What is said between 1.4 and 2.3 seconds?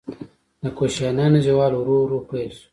زوال ورو ورو